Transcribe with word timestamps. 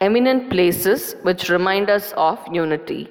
eminent 0.00 0.50
places 0.50 1.16
which 1.22 1.48
remind 1.48 1.88
us 1.90 2.12
of 2.16 2.38
unity. 2.52 3.08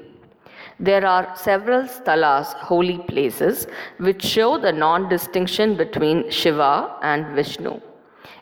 There 0.79 1.05
are 1.05 1.36
several 1.36 1.84
sthalas, 1.84 2.54
holy 2.54 2.97
places, 2.97 3.68
which 3.97 4.23
show 4.23 4.58
the 4.58 4.71
non 4.71 5.08
distinction 5.10 5.76
between 5.76 6.29
Shiva 6.29 6.98
and 7.02 7.34
Vishnu. 7.36 7.79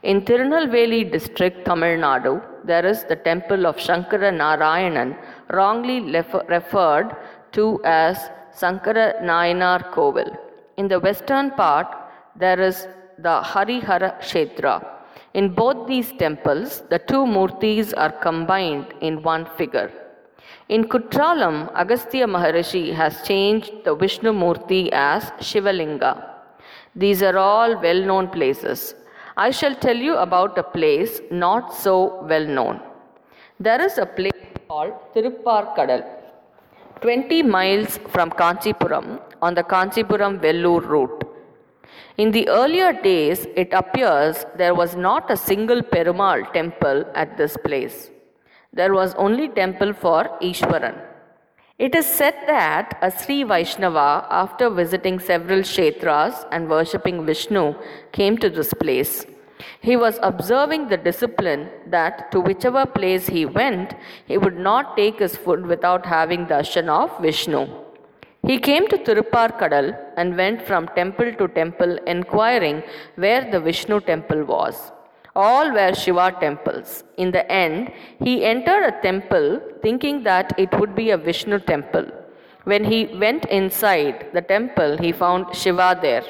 In 0.01 0.21
Tirunelveli 0.21 1.11
district, 1.11 1.63
Tamil 1.65 1.97
Nadu, 1.99 2.41
there 2.65 2.85
is 2.85 3.03
the 3.05 3.15
temple 3.15 3.65
of 3.65 3.77
Shankara 3.77 4.31
Narayanan, 4.33 5.15
wrongly 5.51 6.01
referred 6.01 7.15
to 7.51 7.79
as 7.85 8.17
Shankara 8.59 9.21
Nayanar 9.21 9.91
Kovil. 9.91 10.35
In 10.77 10.87
the 10.87 10.99
western 10.99 11.51
part, 11.51 11.87
there 12.35 12.59
is 12.59 12.87
the 13.19 13.41
Harihara 13.41 14.19
Kshetra. 14.19 14.92
In 15.33 15.53
both 15.53 15.87
these 15.87 16.11
temples, 16.13 16.83
the 16.89 16.99
two 16.99 17.25
murtis 17.25 17.93
are 17.97 18.11
combined 18.11 18.93
in 19.01 19.23
one 19.23 19.45
figure. 19.57 19.91
In 20.69 20.83
Kutralam, 20.83 21.71
Agastya 21.75 22.27
Maharishi 22.27 22.93
has 22.93 23.21
changed 23.27 23.71
the 23.83 23.95
Vishnu 23.95 24.31
Murti 24.31 24.89
as 24.91 25.23
Shivalinga. 25.47 26.29
These 26.95 27.23
are 27.23 27.37
all 27.37 27.81
well 27.81 28.01
known 28.01 28.27
places. 28.27 28.93
I 29.35 29.49
shall 29.49 29.73
tell 29.73 29.95
you 29.95 30.15
about 30.17 30.57
a 30.59 30.63
place 30.63 31.19
not 31.31 31.73
so 31.73 32.23
well 32.25 32.45
known. 32.45 32.79
There 33.59 33.81
is 33.81 33.97
a 33.97 34.05
place 34.05 34.31
called 34.67 34.93
Tirupparkadal, 35.15 36.03
20 37.01 37.41
miles 37.41 37.97
from 38.09 38.29
Kanchipuram 38.29 39.19
on 39.41 39.55
the 39.55 39.63
Kanchipuram 39.63 40.39
Vellore 40.39 40.87
route. 40.87 41.22
In 42.15 42.29
the 42.31 42.47
earlier 42.47 42.93
days, 42.93 43.47
it 43.55 43.73
appears 43.73 44.45
there 44.55 44.75
was 44.75 44.95
not 44.95 45.31
a 45.31 45.37
single 45.37 45.81
Perumal 45.81 46.51
temple 46.53 47.05
at 47.15 47.37
this 47.37 47.57
place. 47.57 48.11
There 48.71 48.93
was 48.93 49.15
only 49.15 49.49
temple 49.49 49.93
for 49.93 50.25
Ishwaran. 50.39 50.95
It 51.79 51.95
is 51.95 52.05
said 52.05 52.35
that 52.45 52.99
a 53.01 53.09
Sri 53.09 53.41
Vaishnava, 53.41 54.27
after 54.29 54.69
visiting 54.69 55.19
several 55.19 55.61
kshetras 55.61 56.45
and 56.51 56.69
worshipping 56.69 57.25
Vishnu, 57.25 57.73
came 58.11 58.37
to 58.37 58.49
this 58.49 58.75
place. 58.75 59.25
He 59.81 59.95
was 59.95 60.19
observing 60.21 60.89
the 60.89 60.97
discipline 60.97 61.69
that 61.87 62.31
to 62.31 62.39
whichever 62.39 62.85
place 62.85 63.25
he 63.27 63.47
went, 63.47 63.95
he 64.27 64.37
would 64.37 64.57
not 64.57 64.95
take 64.95 65.17
his 65.17 65.35
food 65.35 65.65
without 65.65 66.05
having 66.05 66.45
darshan 66.45 66.89
of 66.89 67.19
Vishnu. 67.19 67.82
He 68.45 68.57
came 68.59 68.87
to 68.89 68.97
Tirupparkadal 68.97 69.97
and 70.17 70.35
went 70.35 70.61
from 70.61 70.89
temple 70.95 71.31
to 71.39 71.47
temple 71.47 71.97
inquiring 72.05 72.83
where 73.15 73.49
the 73.49 73.59
Vishnu 73.59 74.01
temple 74.01 74.43
was. 74.43 74.91
All 75.33 75.71
were 75.71 75.93
Shiva 75.93 76.35
temples. 76.39 77.05
In 77.17 77.31
the 77.31 77.49
end, 77.49 77.91
he 78.19 78.43
entered 78.43 78.83
a 78.83 79.01
temple 79.01 79.61
thinking 79.81 80.23
that 80.23 80.53
it 80.59 80.77
would 80.77 80.93
be 80.93 81.11
a 81.11 81.17
Vishnu 81.17 81.59
temple. 81.59 82.05
When 82.65 82.83
he 82.83 83.05
went 83.05 83.45
inside 83.45 84.27
the 84.33 84.41
temple, 84.41 84.97
he 84.97 85.13
found 85.13 85.55
Shiva 85.55 85.97
there. 86.01 86.23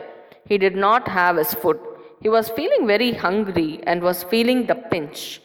He 0.45 0.59
did 0.59 0.75
not 0.75 1.07
have 1.07 1.37
his 1.37 1.53
food. 1.55 1.79
He 2.21 2.29
was 2.29 2.49
feeling 2.49 2.85
very 2.85 3.11
hungry 3.11 3.81
and 3.87 4.01
was 4.01 4.23
feeling 4.23 4.67
the 4.67 4.75
pinch. 4.75 5.41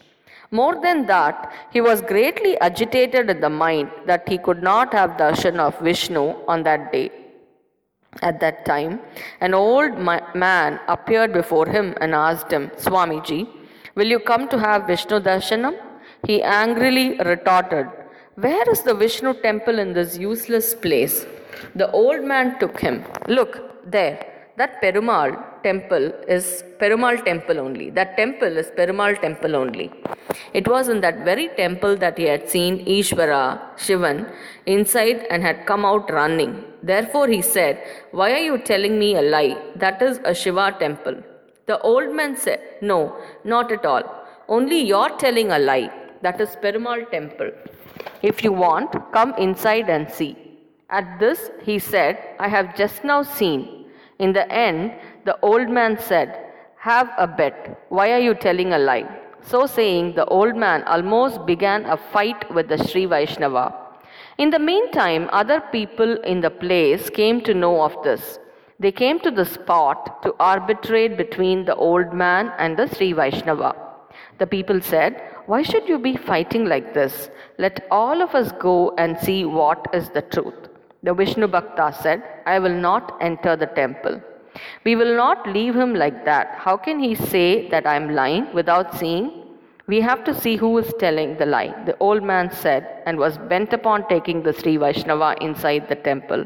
More 0.51 0.81
than 0.81 1.05
that, 1.05 1.51
he 1.71 1.79
was 1.79 2.01
greatly 2.01 2.57
agitated 2.59 3.29
in 3.29 3.39
the 3.39 3.49
mind 3.49 3.91
that 4.07 4.27
he 4.27 4.37
could 4.37 4.63
not 4.63 4.93
have 4.93 5.11
darshan 5.11 5.59
of 5.59 5.79
Vishnu 5.79 6.35
on 6.47 6.63
that 6.63 6.91
day. 6.91 7.11
At 8.23 8.39
that 8.39 8.65
time, 8.65 8.99
an 9.39 9.53
old 9.53 9.97
man 9.99 10.79
appeared 10.87 11.31
before 11.31 11.67
him 11.67 11.95
and 12.01 12.15
asked 12.15 12.51
him, 12.51 12.69
Swamiji, 12.77 13.47
will 13.93 14.07
you 14.07 14.19
come 14.19 14.49
to 14.49 14.57
have 14.57 14.87
Vishnu 14.87 15.19
darshanam? 15.19 15.77
He 16.25 16.41
angrily 16.41 17.17
retorted, 17.19 17.87
Where 18.35 18.69
is 18.71 18.81
the 18.81 18.95
Vishnu 18.95 19.35
temple 19.41 19.77
in 19.77 19.93
this 19.93 20.17
useless 20.17 20.73
place? 20.73 21.27
The 21.75 21.91
old 21.91 22.23
man 22.23 22.57
took 22.59 22.79
him. 22.79 23.05
Look, 23.27 23.91
there, 23.91 24.28
that 24.59 24.81
Perumal 24.81 25.29
temple 25.63 26.05
is 26.35 26.63
Perumal 26.79 27.23
temple 27.27 27.59
only. 27.65 27.89
That 27.89 28.17
temple 28.17 28.57
is 28.61 28.67
Perumal 28.77 29.13
temple 29.25 29.55
only. 29.55 29.87
It 30.53 30.67
was 30.67 30.89
in 30.93 30.99
that 31.05 31.23
very 31.29 31.47
temple 31.63 31.95
that 32.03 32.17
he 32.17 32.25
had 32.25 32.49
seen 32.49 32.85
Ishvara, 32.85 33.43
Shivan, 33.77 34.17
inside 34.65 35.25
and 35.29 35.41
had 35.43 35.65
come 35.65 35.85
out 35.85 36.11
running. 36.11 36.53
Therefore 36.83 37.27
he 37.27 37.41
said, 37.41 37.81
Why 38.11 38.31
are 38.33 38.45
you 38.49 38.57
telling 38.57 38.99
me 38.99 39.15
a 39.15 39.21
lie? 39.21 39.57
That 39.75 40.01
is 40.01 40.19
a 40.25 40.33
Shiva 40.33 40.75
temple. 40.77 41.17
The 41.67 41.79
old 41.79 42.13
man 42.13 42.35
said, 42.35 42.59
No, 42.81 43.15
not 43.45 43.71
at 43.71 43.85
all. 43.85 44.03
Only 44.49 44.81
you're 44.81 45.15
telling 45.17 45.51
a 45.51 45.59
lie. 45.59 45.89
That 46.21 46.41
is 46.41 46.49
Perumal 46.61 47.09
temple. 47.11 47.51
If 48.21 48.43
you 48.43 48.51
want, 48.51 48.91
come 49.13 49.33
inside 49.37 49.89
and 49.89 50.09
see. 50.09 50.35
At 50.89 51.19
this, 51.19 51.51
he 51.61 51.79
said, 51.79 52.17
I 52.39 52.49
have 52.49 52.75
just 52.75 53.03
now 53.03 53.21
seen. 53.23 53.78
In 54.19 54.33
the 54.33 54.51
end, 54.51 54.93
the 55.25 55.39
old 55.41 55.69
man 55.69 55.97
said, 55.97 56.51
Have 56.77 57.09
a 57.17 57.25
bet. 57.25 57.85
Why 57.89 58.11
are 58.11 58.19
you 58.19 58.33
telling 58.35 58.73
a 58.73 58.77
lie? 58.77 59.09
So 59.41 59.65
saying, 59.65 60.15
the 60.15 60.25
old 60.25 60.55
man 60.55 60.83
almost 60.83 61.45
began 61.45 61.85
a 61.85 61.97
fight 61.97 62.53
with 62.53 62.67
the 62.67 62.77
Sri 62.77 63.05
Vaishnava. 63.05 63.73
In 64.37 64.49
the 64.49 64.59
meantime, 64.59 65.29
other 65.31 65.61
people 65.71 66.17
in 66.21 66.41
the 66.41 66.49
place 66.49 67.09
came 67.09 67.41
to 67.41 67.53
know 67.53 67.81
of 67.81 67.95
this. 68.03 68.39
They 68.79 68.91
came 68.91 69.19
to 69.21 69.31
the 69.31 69.45
spot 69.45 70.21
to 70.23 70.35
arbitrate 70.39 71.17
between 71.17 71.65
the 71.65 71.75
old 71.75 72.13
man 72.13 72.53
and 72.57 72.77
the 72.77 72.87
Sri 72.87 73.11
Vaishnava. 73.13 73.75
The 74.37 74.47
people 74.47 74.81
said, 74.81 75.21
Why 75.45 75.63
should 75.63 75.87
you 75.87 75.99
be 75.99 76.15
fighting 76.15 76.65
like 76.65 76.93
this? 76.93 77.29
Let 77.57 77.85
all 77.91 78.21
of 78.21 78.35
us 78.35 78.51
go 78.59 78.93
and 78.97 79.17
see 79.17 79.43
what 79.45 79.87
is 79.93 80.09
the 80.09 80.21
truth. 80.21 80.68
The 81.03 81.13
Vishnu 81.13 81.47
Bhakta 81.47 81.93
said, 82.01 82.23
I 82.45 82.59
will 82.59 82.77
not 82.77 83.17
enter 83.21 83.55
the 83.55 83.67
temple. 83.67 84.21
We 84.83 84.95
will 84.95 85.15
not 85.15 85.47
leave 85.47 85.75
him 85.75 85.93
like 85.93 86.25
that. 86.25 86.55
How 86.57 86.75
can 86.75 86.99
he 86.99 87.15
say 87.15 87.69
that 87.69 87.87
I 87.87 87.95
am 87.95 88.13
lying 88.13 88.53
without 88.53 88.97
seeing? 88.97 89.45
We 89.87 90.01
have 90.01 90.23
to 90.25 90.39
see 90.39 90.55
who 90.55 90.77
is 90.77 90.93
telling 90.99 91.37
the 91.37 91.45
lie. 91.45 91.73
The 91.85 91.97
old 91.99 92.21
man 92.21 92.51
said 92.51 93.01
and 93.05 93.17
was 93.17 93.37
bent 93.37 93.73
upon 93.73 94.07
taking 94.07 94.43
the 94.43 94.53
Sri 94.53 94.77
Vaishnava 94.77 95.35
inside 95.41 95.87
the 95.87 95.95
temple. 95.95 96.45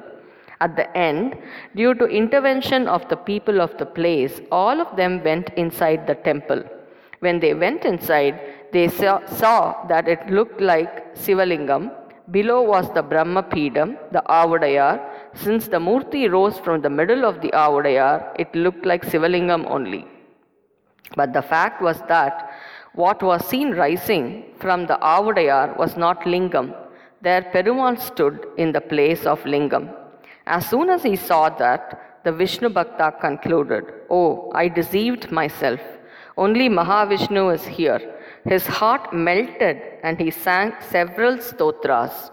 At 0.61 0.75
the 0.75 0.95
end, 0.95 1.35
due 1.75 1.93
to 1.95 2.05
intervention 2.05 2.87
of 2.87 3.09
the 3.09 3.17
people 3.17 3.59
of 3.59 3.77
the 3.77 3.85
place, 3.85 4.39
all 4.51 4.79
of 4.79 4.95
them 4.95 5.21
went 5.23 5.49
inside 5.57 6.07
the 6.07 6.15
temple. 6.15 6.63
When 7.19 7.39
they 7.39 7.53
went 7.53 7.83
inside, 7.85 8.39
they 8.71 8.87
saw, 8.87 9.25
saw 9.25 9.85
that 9.87 10.07
it 10.07 10.29
looked 10.29 10.61
like 10.61 11.15
Sivalingam. 11.15 11.91
Below 12.31 12.61
was 12.61 12.89
the 12.93 13.01
Brahma 13.01 13.43
Pedam, 13.43 13.97
the 14.11 14.23
Avadayar. 14.29 15.01
Since 15.33 15.67
the 15.67 15.77
Murti 15.77 16.31
rose 16.31 16.57
from 16.57 16.81
the 16.81 16.89
middle 16.89 17.25
of 17.25 17.41
the 17.41 17.49
Avadayar, 17.49 18.33
it 18.39 18.55
looked 18.55 18.85
like 18.85 19.03
Sivalingam 19.03 19.65
only. 19.69 20.07
But 21.17 21.33
the 21.33 21.41
fact 21.41 21.81
was 21.81 21.99
that 22.07 22.51
what 22.93 23.21
was 23.21 23.45
seen 23.45 23.71
rising 23.71 24.45
from 24.59 24.85
the 24.87 24.97
Avadayar 25.01 25.77
was 25.77 25.97
not 25.97 26.21
Lingam. 26.21 26.73
There 27.21 27.41
Perumal 27.53 27.99
stood 27.99 28.45
in 28.57 28.71
the 28.71 28.81
place 28.81 29.25
of 29.25 29.41
Lingam. 29.43 29.93
As 30.45 30.65
soon 30.69 30.89
as 30.89 31.03
he 31.03 31.15
saw 31.17 31.49
that, 31.49 32.21
the 32.23 32.31
Vishnu 32.31 32.69
Bhakta 32.69 33.15
concluded, 33.19 33.83
Oh, 34.09 34.49
I 34.55 34.69
deceived 34.69 35.29
myself. 35.29 35.81
Only 36.37 36.69
Mahavishnu 36.69 37.53
is 37.53 37.65
here. 37.65 38.01
His 38.45 38.65
heart 38.67 39.13
melted 39.13 39.81
and 40.03 40.19
he 40.19 40.29
sang 40.29 40.73
several 40.81 41.39
stotras. 41.39 42.31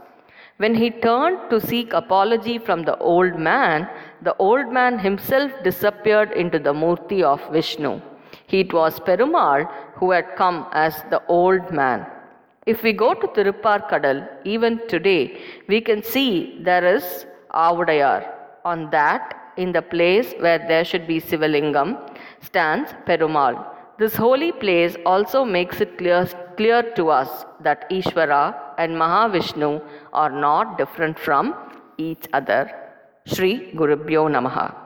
When 0.56 0.74
he 0.74 0.90
turned 0.90 1.48
to 1.50 1.60
seek 1.60 1.92
apology 1.92 2.58
from 2.58 2.82
the 2.82 2.98
old 2.98 3.38
man, 3.38 3.88
the 4.22 4.36
old 4.36 4.72
man 4.72 4.98
himself 4.98 5.52
disappeared 5.62 6.32
into 6.32 6.58
the 6.58 6.74
murti 6.74 7.22
of 7.22 7.40
Vishnu. 7.50 8.00
It 8.50 8.72
was 8.72 9.00
Perumal 9.00 9.70
who 9.94 10.10
had 10.10 10.36
come 10.36 10.66
as 10.72 11.02
the 11.10 11.22
old 11.28 11.70
man. 11.70 12.06
If 12.66 12.82
we 12.82 12.92
go 12.92 13.14
to 13.14 13.26
Tirupparkadal, 13.26 14.28
even 14.44 14.86
today, 14.88 15.40
we 15.68 15.80
can 15.80 16.02
see 16.02 16.60
there 16.60 16.84
is 16.96 17.24
Avudayar. 17.54 18.30
On 18.64 18.90
that, 18.90 19.52
in 19.56 19.72
the 19.72 19.82
place 19.82 20.34
where 20.40 20.58
there 20.58 20.84
should 20.84 21.06
be 21.06 21.20
Sivalingam, 21.20 21.96
stands 22.42 22.92
Perumal. 23.06 23.64
This 24.00 24.16
holy 24.16 24.50
place 24.50 24.96
also 25.04 25.44
makes 25.44 25.82
it 25.82 25.98
clear, 25.98 26.26
clear 26.56 26.82
to 26.94 27.10
us 27.10 27.44
that 27.60 27.90
Ishvara 27.90 28.54
and 28.78 28.96
Mahavishnu 28.96 29.82
are 30.14 30.30
not 30.30 30.78
different 30.78 31.18
from 31.18 31.54
each 31.98 32.26
other. 32.32 32.62
Sri 33.26 33.72
Gurubhyo 33.74 34.22
Namaha. 34.36 34.79